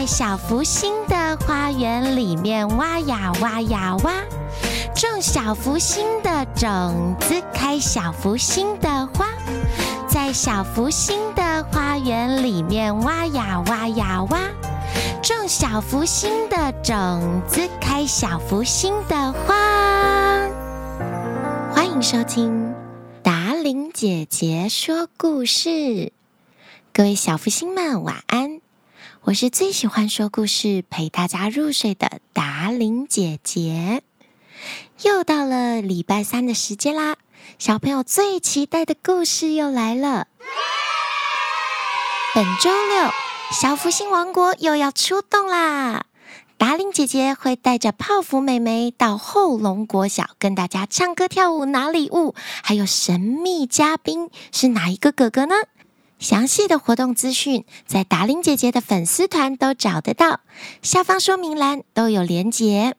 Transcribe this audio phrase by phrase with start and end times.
[0.00, 4.24] 在小福星的花园里面挖呀挖呀挖，
[4.94, 9.28] 种小福星的种子，开小福星的花。
[10.08, 14.40] 在小福星的花园里面挖呀挖呀挖，
[15.22, 19.54] 种小福星的种子，开小福星的花。
[21.74, 22.74] 欢迎收听
[23.22, 26.14] 达伶姐姐说故事，
[26.90, 28.62] 各位小福星们晚安。
[29.22, 34.02] 我是最喜欢说故事、陪大家入睡的达琳姐姐。
[35.02, 37.16] 又到了礼拜三的时间啦！
[37.58, 40.26] 小朋友最期待的故事又来了。
[42.34, 43.10] 本周六，
[43.52, 46.06] 小福星王国又要出动啦！
[46.56, 55.56] 达伶姐姐会带着泡芙妹妹到后龙国小，跟大家唱歌跳舞拿礼物，还有神秘嘉宾是哪一个哥哥呢？
[56.20, 60.40] 详细的活动资讯在达伶姐姐的粉丝团都找得到，
[60.82, 62.94] 下方说明栏都有连结。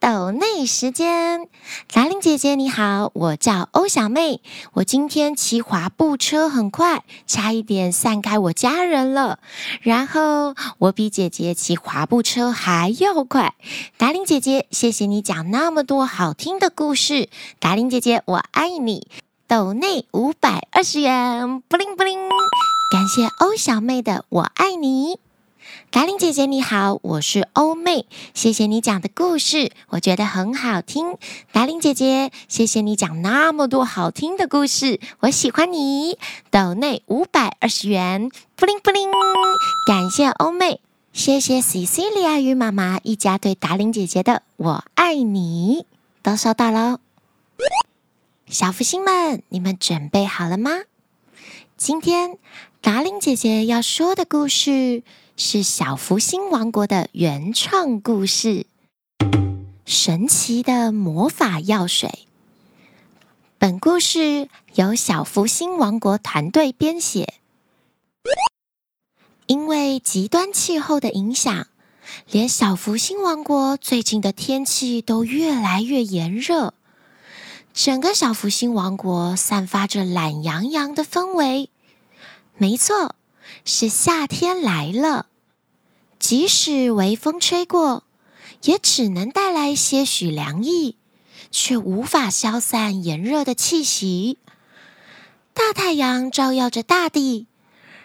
[0.00, 1.48] 抖内时间，
[1.92, 4.40] 达伶姐姐你好，我叫欧小妹。
[4.72, 9.38] 我今天骑滑步车很快，差一点散开我家人了。
[9.80, 13.54] 然后我比姐姐骑滑步车还要快。
[13.96, 17.28] 达伶姐姐，谢谢你讲那么多好听的故事。
[17.60, 19.06] 达伶姐姐，我爱你。
[19.52, 22.18] 斗内五百二十元，布灵布灵。
[22.90, 25.18] 感谢欧小妹的我爱你。
[25.90, 31.18] 达伶姐姐你好，我是欧妹，谢谢你讲的故事，我觉得很好听。
[31.52, 36.16] 达伶姐姐，谢谢你讲那么多好听的故事，我喜欢你。
[36.50, 39.10] 斗内五百二十元，布灵布灵，
[39.86, 40.80] 感谢欧妹，
[41.12, 45.84] 谢谢 Cecilia 与妈妈一家对达伶姐姐的我爱你，
[46.22, 47.00] 都收到喽。
[48.52, 50.72] 小福星们，你们准备好了吗？
[51.78, 52.36] 今天
[52.82, 55.02] 达令姐姐要说的故事。
[55.38, 58.66] 是小福星王国的原创故事，
[59.86, 62.10] 《神奇的魔法药水》。
[63.58, 67.32] 本故事由小福星王国团队编写。
[69.46, 71.68] 因为极端气候的影响，
[72.30, 76.74] 连小福星王国最近的天气都越来越炎热，
[77.74, 81.70] 整个小福星王国散发着懒洋洋的氛围。
[82.56, 83.14] 没错。
[83.64, 85.26] 是夏天来了，
[86.18, 88.04] 即使微风吹过，
[88.62, 90.96] 也只能带来些许凉意，
[91.50, 94.38] 却无法消散炎热的气息。
[95.52, 97.46] 大太阳照耀着大地，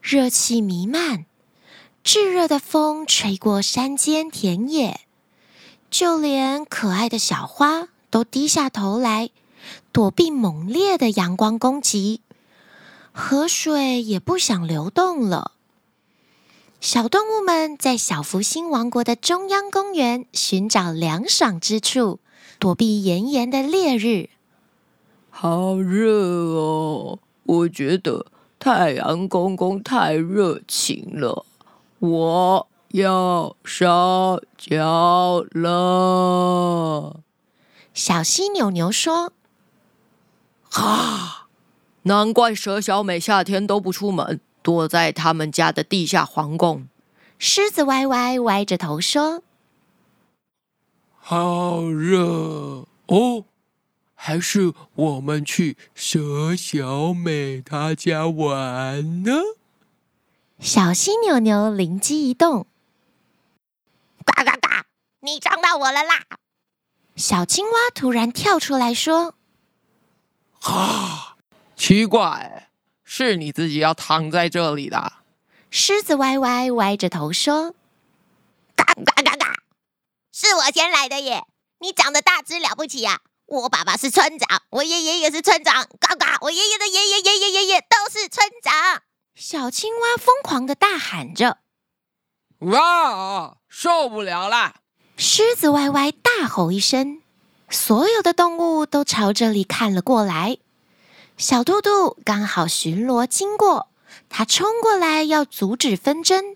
[0.00, 1.26] 热气弥漫，
[2.04, 5.00] 炙热的风吹过山间田野，
[5.90, 9.30] 就连可爱的小花都低下头来，
[9.92, 12.22] 躲避猛烈的阳光攻击。
[13.12, 15.52] 河水也不想流动了。
[16.80, 22.18] 小动物们在小福星王国的中央公园寻找凉爽之处，
[22.58, 24.30] 躲避炎炎的烈日。
[25.30, 26.10] 好热
[26.54, 27.18] 哦！
[27.44, 28.26] 我觉得
[28.58, 31.44] 太阳公公太热情了，
[31.98, 37.20] 我要烧焦了。
[37.94, 39.32] 小犀牛牛说
[40.72, 41.48] ：“哈。”
[42.04, 46.88] 难怪蛇小美夏天都不出门，躲在他们家的地下皇宫。
[47.38, 49.44] 狮子歪歪歪着头说
[51.18, 53.44] ：“好热哦，
[54.14, 59.32] 还是我们去蛇小美她家玩呢？”
[60.58, 62.66] 小犀牛牛灵机一动
[64.24, 64.86] ：“嘎嘎嘎！
[65.20, 66.24] 你撞到我了啦！”
[67.14, 69.34] 小青蛙突然跳出来说
[70.62, 71.36] ：“啊！”
[71.76, 72.70] 奇怪，
[73.04, 75.12] 是你自己要躺在这里的。
[75.70, 77.74] 狮子歪歪歪着头说
[78.76, 79.54] ：“嘎嘎嘎嘎，
[80.32, 81.44] 是我先来的耶！
[81.80, 85.88] 你长得大只了不起呀、我爸爸是村长，我爷爷也是村长。
[85.98, 89.02] 嘎嘎，我爷爷的爷爷爷爷爷爷都是村长。”
[89.34, 91.58] 小青蛙疯狂的大喊着
[92.60, 94.76] ：“哇，受不了了！”
[95.16, 97.21] 狮子歪歪大吼一声，
[97.72, 100.58] 所有的动物都朝这里看了过来。
[101.38, 103.88] 小兔兔刚好巡逻经过，
[104.28, 106.54] 它冲过来要阻止纷争。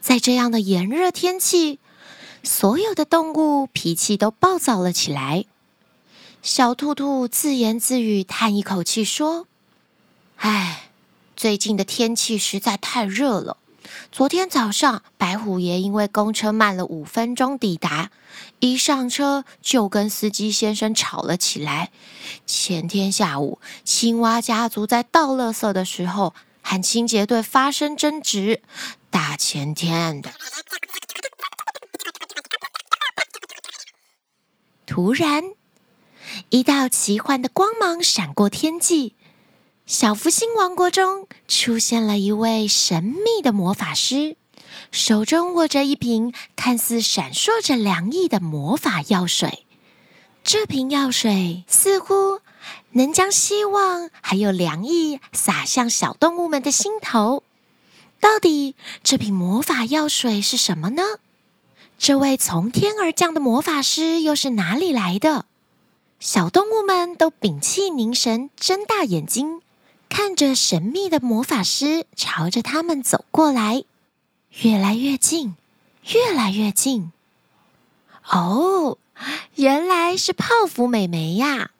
[0.00, 1.80] 在这样的炎热天气，
[2.44, 5.44] 所有的动物脾气都暴躁了起来。
[6.40, 9.48] 小兔兔自言自语，叹一口气说
[10.38, 10.90] ：“唉，
[11.36, 13.56] 最近的天气实在太热了。”
[14.10, 18.10] 昨天早上，白虎爷因为公车慢了五分钟抵达，
[18.60, 21.90] 一上车就跟司机先生吵了起来。
[22.46, 28.62] 前天下午，青蛙家族在倒垃圾的时候和清洁队发生争执，
[29.10, 30.30] 大前天的。
[34.84, 35.44] 突然，
[36.50, 39.16] 一道奇幻的光芒闪过天际，
[39.92, 44.38] 小福星王国中出现了一位神秘的魔法师，
[44.90, 49.66] 手中握着一瓶看似闪烁着凉意的魔法药水。
[50.42, 52.40] 这瓶药水似乎
[52.92, 57.42] 能将希望还有凉意洒向小动物们的心头。
[58.18, 61.02] 到底这瓶魔法药水是什么呢？
[61.98, 65.44] 这位从天而降的魔法师又是哪里来的？
[66.18, 69.60] 小动物们都屏气凝神，睁大眼睛
[70.12, 73.82] 看着神秘的魔法师朝着他们走过来，
[74.60, 75.56] 越来越近，
[76.12, 77.12] 越来越近。
[78.28, 78.98] 哦，
[79.54, 81.70] 原来是泡芙美眉呀！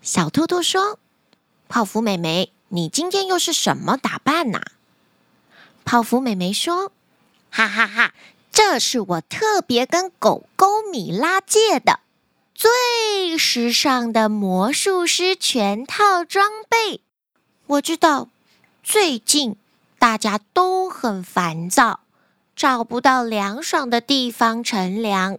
[0.00, 0.98] 小兔兔说
[1.68, 4.62] ：“泡芙美眉，你今天又是什么打扮呢？”
[5.84, 6.90] 泡芙美眉说
[7.52, 8.14] ：“哈哈哈哈。”
[8.50, 12.00] 这是我特别跟狗狗米拉借的
[12.54, 17.02] 最时尚的魔术师全套装备。
[17.70, 18.26] 我知道
[18.82, 19.54] 最近
[19.96, 22.00] 大家都很烦躁，
[22.56, 25.38] 找不到凉爽的地方乘凉，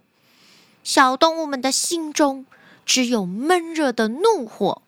[0.82, 2.46] 小动物们的心中
[2.86, 4.80] 只有闷热的怒火，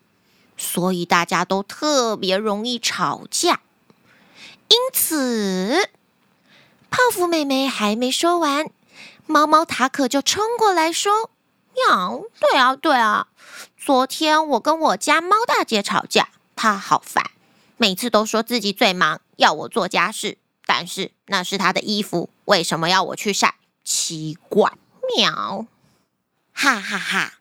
[0.56, 3.60] 所以大家都特别容易吵架。
[4.68, 5.90] 因此。
[6.88, 8.70] 泡芙妹妹还没说完，
[9.26, 11.28] 猫猫塔可就冲过来说
[11.76, 13.26] ：“喵，对啊，对啊，
[13.76, 17.32] 昨天我跟我家猫大姐吵架，她好烦，
[17.76, 23.54] 每次都说自己最忙，要我做家事，但是那是她的衣服，为什么要我去晒？
[23.82, 24.72] 奇怪，
[25.16, 25.66] 喵，
[26.52, 27.34] 哈哈哈，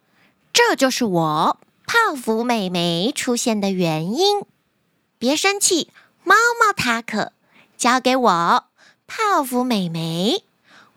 [0.51, 4.43] 这就是我泡芙妹妹出现的原因。
[5.17, 5.89] 别生气，
[6.23, 7.31] 猫猫塔可，
[7.77, 8.65] 交给我。”
[9.05, 10.43] 泡芙美眉，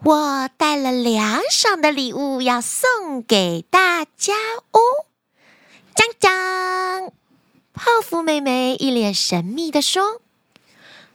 [0.04, 4.34] 我带了凉爽的礼物要送给大家
[4.70, 4.80] 哦！
[5.94, 7.10] 锵锵！
[7.76, 10.22] 泡芙美眉一脸神秘地说：“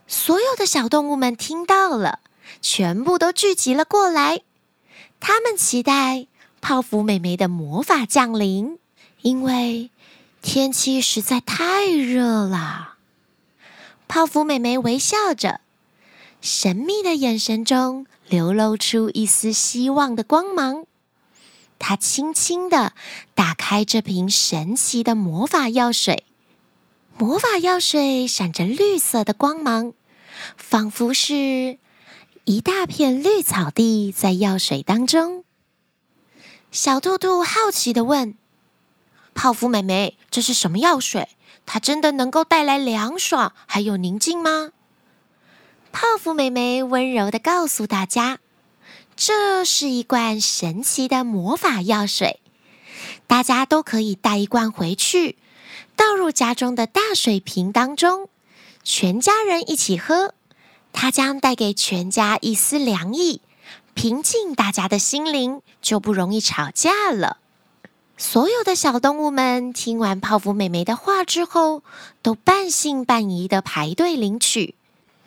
[0.06, 2.20] 所有的小动物们听到了，
[2.60, 4.42] 全部都聚集了过来。
[5.18, 6.28] 他们期待
[6.60, 8.78] 泡芙美眉的魔法降临，
[9.22, 9.90] 因为
[10.40, 12.94] 天气实在太热了。”
[14.06, 15.60] 泡芙美眉微笑着。
[16.40, 20.86] 神秘的眼神中流露出一丝希望的光芒。
[21.80, 22.92] 她轻轻地
[23.34, 26.24] 打开这瓶神奇的魔法药水，
[27.18, 29.92] 魔法药水闪着绿色的光芒，
[30.56, 31.78] 仿佛是
[32.44, 35.44] 一大片绿草地在药水当中。
[36.70, 38.36] 小兔兔好奇地问
[39.34, 41.28] ：“泡芙美眉，这是什么药水？
[41.64, 44.72] 它真的能够带来凉爽还有宁静吗？”
[45.92, 48.40] 泡芙美眉温柔地告诉大家
[49.14, 52.40] ：“这是一罐神奇的魔法药水，
[53.26, 55.36] 大家都可以带一罐回去，
[55.96, 58.28] 倒入家中的大水瓶当中，
[58.82, 60.34] 全家人一起喝。
[60.92, 63.40] 它将带给全家一丝凉意，
[63.94, 67.38] 平静大家的心灵，就不容易吵架了。”
[68.18, 71.82] 所有的小动物们听完泡芙美眉的话之后，
[72.20, 74.76] 都半信半疑的排队领取。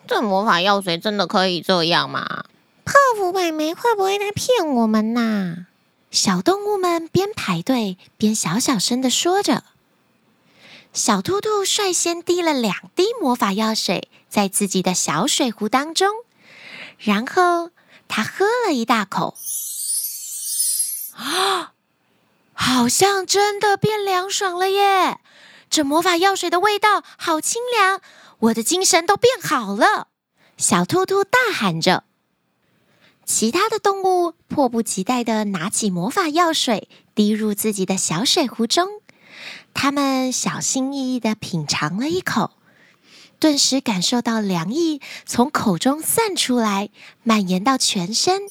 [0.07, 2.45] 这魔法药水真的可以这样吗？
[2.85, 5.65] 泡芙美眉会不会在骗我们呐？
[6.11, 9.63] 小动物们边排队边小小声的说着。
[10.95, 16.09] 小兔兔率先滴了两滴魔法药水在自己的小水壶当中，
[16.97, 17.71] 然后
[18.07, 19.35] 他喝了一大口，
[21.17, 21.73] 啊，
[22.55, 25.19] 好像真的变凉爽了耶！
[25.69, 27.99] 这魔法药水的味道好清凉。
[28.39, 30.07] 我的精神都变好了，
[30.55, 32.05] 小兔兔大喊着。
[33.25, 39.01] 其他的动物迫不及待地拿起魔法药水，滴入自己的小水壶中。
[39.75, 42.51] 他们小心翼翼的品尝了一口，
[43.39, 46.89] 顿时感受到凉意从口中散出来，
[47.21, 48.41] 蔓延到全身。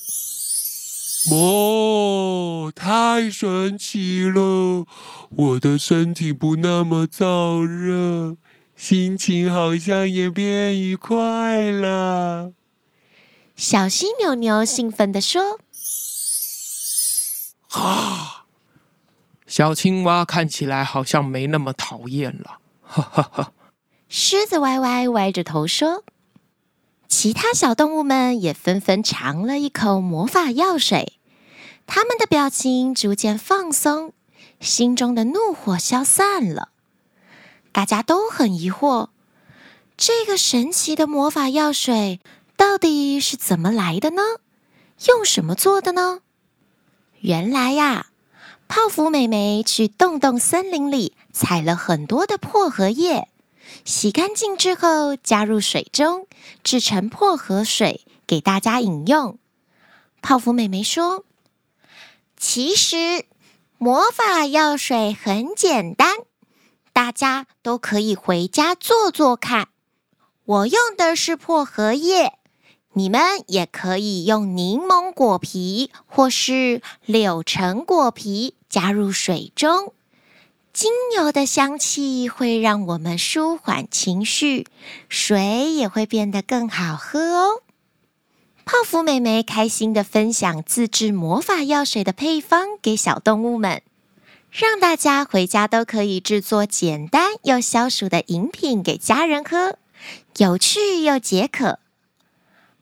[1.33, 4.87] 哦，太神奇了！
[5.31, 8.37] 我的身体不那么燥热。
[8.77, 12.53] 心情好像也变愉快了。
[13.57, 15.61] 小犀牛牛兴奋地说
[17.71, 18.44] ：“啊，
[19.57, 23.53] 小青蛙看起来好像没那么讨厌了。”哈哈哈。
[24.09, 26.03] 狮子歪歪歪着头说
[27.07, 31.21] ：“其他小动物们也纷纷尝了一口魔法药水，
[31.87, 34.13] 他们的表情逐渐放松，
[34.59, 36.71] 心中的怒火消散了。”
[37.71, 39.11] 大家都很疑惑，
[39.97, 42.19] 这个神奇的魔法药水
[42.57, 44.23] 到底是怎么来的呢？
[45.07, 46.23] 用什么做的呢？
[47.21, 48.09] 原来呀，
[48.77, 53.29] 泡芙妹妹去洞洞森林里采了很多的薄荷叶，
[53.85, 56.27] 洗干净之后加入水中，
[56.65, 59.39] 制成薄荷水给大家饮用。
[60.21, 61.25] 泡芙妹妹说
[62.37, 63.27] ：“其实
[63.79, 66.09] 魔法药水很简单，
[66.93, 69.69] 大家都可以回家做做看。
[70.45, 72.33] 我用的是薄荷叶。”
[72.97, 79.93] 你们也可以用柠檬果皮或是柳橙果皮加入水中，
[80.73, 84.67] 精油的香气会让我们舒缓情绪，
[85.09, 87.63] 水也会变得更好喝哦。
[88.65, 93.81] 泡芙妹妹开心的分享自制魔法药水的配方给小动物们，
[94.51, 99.79] 让大家回家都可以制作简单又消暑的饮品给家人喝，
[100.39, 101.79] 有趣又解渴。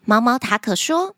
[0.07, 1.15] 猫猫塔可说：“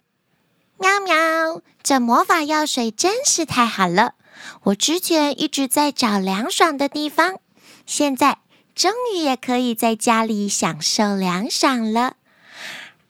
[0.80, 4.14] 喵喵，这魔法药水真是太好了！
[4.64, 7.40] 我之前一直在找凉爽的地方，
[7.86, 8.38] 现在
[8.74, 12.16] 终于也可以在家里享受凉爽了。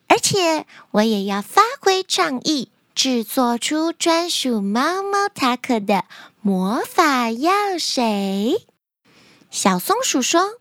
[0.07, 6.05] 而且我也要发挥创意，制作出专属猫猫塔可的
[6.41, 8.67] 魔法药水。”
[9.49, 10.59] 小松鼠说。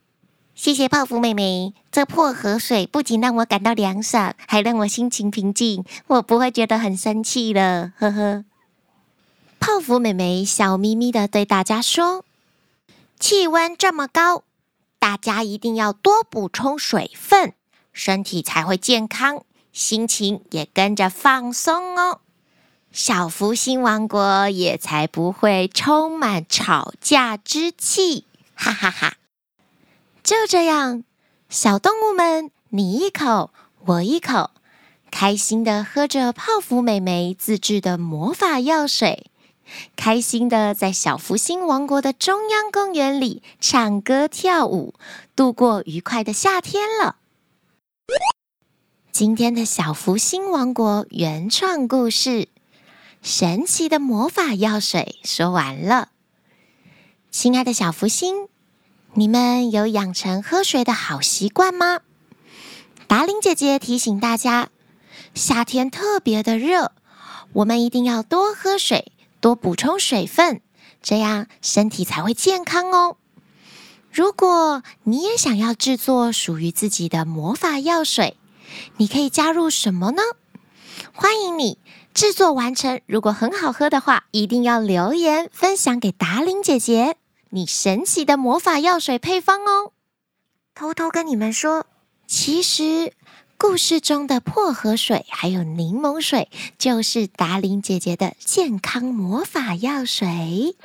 [0.56, 8.44] 谢谢泡芙妹妹，这薄荷水不仅让我感到凉爽，还让我心情平静，我不会觉得很生气了，呵呵。
[9.66, 12.26] 泡芙妹妹笑眯眯的对大家说
[13.18, 14.44] ：“气温这么高，
[14.99, 17.54] 大家一定要多补充水分，
[17.90, 19.42] 身体才会健康，
[19.73, 22.21] 心情也跟着放松哦。
[22.92, 29.16] 小福星王国也才不会充满吵架之气，哈哈哈。”
[30.23, 31.04] 就这样，
[31.49, 33.49] 小动物们你一口
[33.87, 34.50] 我一口，
[35.11, 39.30] 开心的喝着泡芙妹妹自制的魔法药水，
[39.97, 44.94] 开心的在小福星王国的中央公园里唱歌跳舞，
[45.35, 47.16] 度过愉快的夏天了。
[49.12, 52.30] 今天的小福星王国原创故事
[53.23, 56.09] 《神奇的魔法药水》说完了，
[57.30, 58.49] 亲爱的小福星。
[59.16, 62.00] 你们有养成喝水的好习惯吗？
[63.06, 64.71] 达令姐姐提醒大家，
[65.35, 66.90] 夏天特别的热，
[67.52, 69.12] 我们一定要多喝水，
[69.45, 70.63] 多补充水分，
[71.03, 73.19] 这样身体才会健康哦。
[74.11, 78.39] 如果你也想要制作属于自己的魔法药水，
[78.97, 80.23] 你可以加入什么呢？
[81.13, 81.77] 欢迎你
[82.15, 87.19] 制作完成，如果很好喝的话，一定要留言分享给达伶姐姐。
[87.51, 89.93] 你神奇的魔法药水配方哦！
[90.75, 91.85] 偷偷跟你们说，
[92.27, 93.13] 其实
[93.66, 100.76] 故事中的薄荷水还有柠檬水，就是达伶姐姐的健康魔法药水。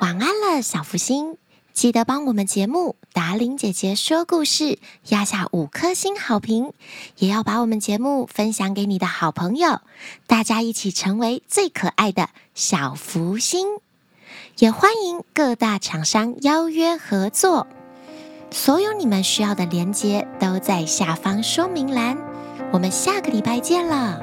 [0.00, 1.36] 晚安了，小福星，
[1.72, 6.72] 记得帮我们节目达伶姐姐说故事压下五颗星好评，
[7.16, 9.80] 也要把我们节目分享给你的好朋友，
[10.26, 13.68] 大家一起成为最可爱的小福星。
[14.58, 17.68] 也欢迎各大厂商邀约合作，
[18.52, 22.16] 所有你们需要的链接都在下方说明栏。
[22.70, 24.20] 我们下个礼拜见了，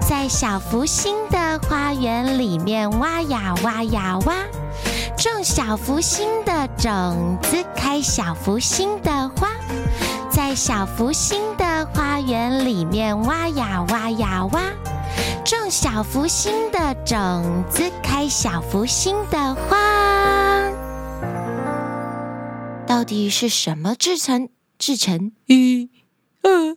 [0.00, 4.34] 在小福星的花园里面挖呀挖呀挖，
[5.16, 9.48] 种小福星的种子，开小福星的花，
[10.28, 14.60] 在小福星的花园里面挖呀挖呀挖。
[15.44, 19.76] 种小福星的种子，开小福星的花，
[23.02, 24.48] 到底是什么制成？
[24.78, 25.90] 制成一、
[26.42, 26.76] 二。